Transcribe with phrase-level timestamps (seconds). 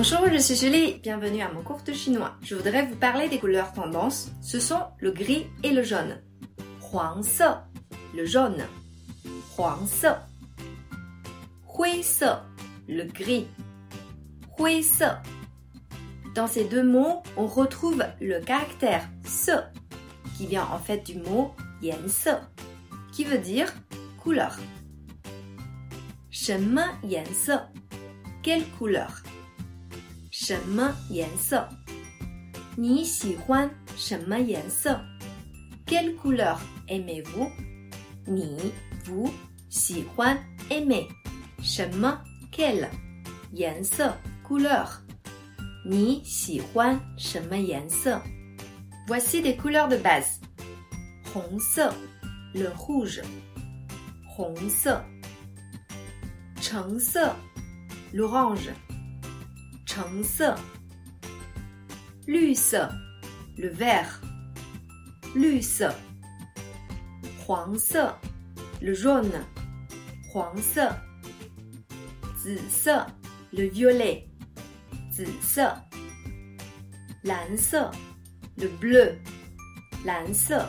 [0.00, 2.36] Bonjour, je suis Julie, bienvenue à mon cours de chinois.
[2.40, 4.30] Je voudrais vous parler des couleurs tendances.
[4.40, 6.22] Ce sont le gris et le jaune.
[6.80, 7.42] Huang se,
[8.14, 8.62] le jaune.
[9.56, 10.06] Huang se.
[11.76, 12.26] Hui se,
[12.86, 13.48] le gris.
[14.56, 15.02] Hui se.
[16.36, 19.50] Dans ces deux mots, on retrouve le caractère se,
[20.36, 22.30] qui vient en fait du mot yan se,
[23.10, 23.74] qui veut dire
[24.22, 24.60] couleur.
[26.30, 27.58] Shenme yan se,
[28.44, 29.24] quelle couleur?
[30.37, 31.67] 什么颜色？
[32.75, 34.99] 你喜欢什么颜色？
[35.85, 37.49] Quelle couleur aimez-vous？
[38.25, 38.71] 你
[39.05, 39.31] vous
[39.69, 40.37] 喜欢
[40.69, 41.05] aimer
[41.61, 42.87] 什么 quelle
[43.51, 44.15] 颜色
[44.47, 44.87] couleur
[45.85, 48.21] 你喜欢什么颜色？
[49.07, 50.39] Voici des couleurs de base
[51.33, 51.93] 红色
[52.53, 53.21] le rouge
[54.25, 55.03] 红色
[56.61, 57.35] 橙色
[58.13, 58.69] l'orange
[59.97, 60.55] 橙色，
[62.25, 62.89] 绿色，
[63.57, 64.07] le vert，
[65.35, 65.93] 绿色，
[67.45, 68.15] 黄色，
[68.81, 69.31] le jaune，
[70.31, 70.95] 黄色，
[72.37, 73.05] 紫色，
[73.51, 74.23] le violet，
[75.11, 75.75] 紫色，
[77.23, 77.91] 蓝色，
[78.55, 79.15] le bleu，
[80.03, 80.67] 蓝色。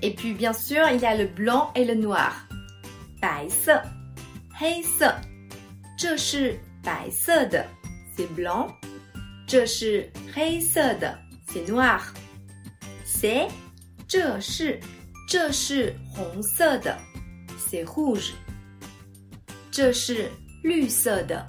[0.00, 2.32] Et puis bien sûr, il y a le blanc et le noir.
[3.20, 3.82] 白色，
[4.54, 5.12] 黑色，
[5.98, 7.66] 这是白色的。
[8.16, 8.68] c'est blanc.
[9.46, 12.00] 这是黑色的，c'est noir.
[13.04, 13.48] C'est
[14.06, 14.78] 这是
[15.28, 16.98] 这是红色的，
[17.58, 18.32] c'est rouge.
[19.70, 20.30] 这是
[20.62, 21.46] 绿色的，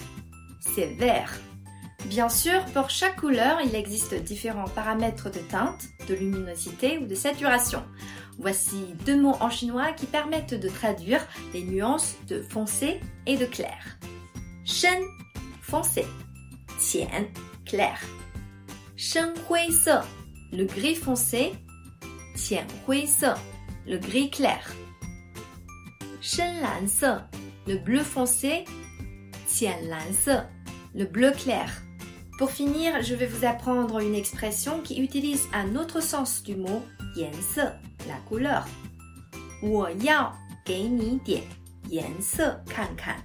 [0.61, 1.39] c'est vert.
[2.05, 7.13] Bien sûr, pour chaque couleur, il existe différents paramètres de teinte, de luminosité ou de
[7.15, 7.83] saturation.
[8.37, 13.45] Voici deux mots en chinois qui permettent de traduire les nuances de foncé et de
[13.45, 13.99] clair.
[14.63, 15.03] Shen,
[15.61, 16.05] foncé.
[16.83, 17.27] Tien,
[17.65, 17.99] clair.
[18.95, 20.01] Shen hui se,
[20.51, 21.53] le gris foncé.
[22.35, 23.33] Tian hui se,
[23.87, 24.61] le gris clair.
[26.21, 27.19] Shen lan se,
[27.67, 28.65] le bleu foncé.
[29.47, 30.41] Tian lan se,
[30.93, 31.71] le bleu clair.
[32.37, 36.83] Pour finir, je vais vous apprendre une expression qui utilise un autre sens du mot
[37.15, 37.61] yan se,
[38.07, 38.65] la couleur.
[39.61, 40.33] 我要
[40.63, 41.43] 给你点
[41.89, 43.17] 颜色看看.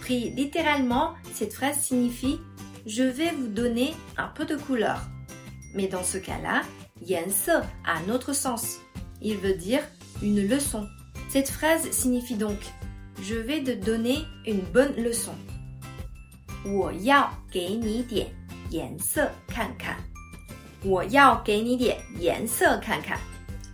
[0.00, 2.38] Pris littéralement, cette phrase signifie
[2.85, 5.01] je vais vous donner un peu de couleur.
[5.73, 6.61] Mais dans ce cas-là,
[7.01, 8.77] yense a un autre sens.
[9.21, 9.81] Il veut dire
[10.21, 10.87] une leçon.
[11.29, 12.59] Cette phrase signifie donc
[13.21, 15.33] je vais te donner une bonne leçon.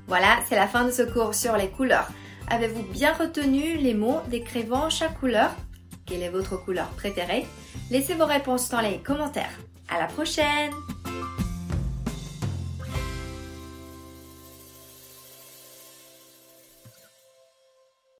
[0.07, 2.09] Voilà, c'est la fin de ce cours sur les couleurs.
[2.47, 5.51] Avez-vous bien retenu les mots décrivant chaque couleur?
[6.11, 7.45] Quelle est votre couleur préférée?
[7.89, 9.57] Laissez vos réponses dans les commentaires.
[9.87, 10.73] À la prochaine